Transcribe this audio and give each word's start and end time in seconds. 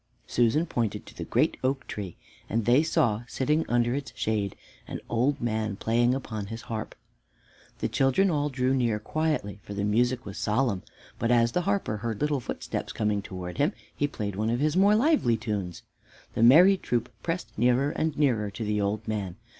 Susan 0.25 0.65
pointed 0.65 1.05
to 1.05 1.13
the 1.15 1.23
great 1.23 1.57
oak 1.63 1.85
tree, 1.85 2.15
and 2.49 2.65
they 2.65 2.81
saw, 2.81 3.21
sitting 3.27 3.63
under 3.69 3.93
its 3.93 4.11
shade, 4.15 4.55
an 4.87 4.99
old 5.09 5.39
man 5.39 5.75
playing 5.75 6.15
upon 6.15 6.47
his 6.47 6.63
harp. 6.63 6.95
The 7.77 7.87
children 7.87 8.31
all 8.31 8.49
drew 8.49 8.73
near 8.73 8.97
quietly, 8.97 9.59
for 9.61 9.75
the 9.75 9.83
music 9.83 10.25
was 10.25 10.39
solemn; 10.39 10.81
but 11.19 11.29
as 11.29 11.51
the 11.51 11.61
harper 11.69 11.97
heard 11.97 12.19
little 12.19 12.39
footsteps 12.39 12.91
coming 12.91 13.21
towards 13.21 13.59
him, 13.59 13.73
he 13.95 14.07
played 14.07 14.35
one 14.35 14.49
of 14.49 14.59
his 14.59 14.75
more 14.75 14.95
lively 14.95 15.37
tunes. 15.37 15.83
The 16.33 16.41
merry 16.41 16.77
troop 16.77 17.13
pressed 17.21 17.55
nearer 17.55 17.91
and 17.91 18.17
nearer 18.17 18.49
to 18.49 18.63
the 18.65 18.81
old 18.81 19.07
man. 19.07 19.35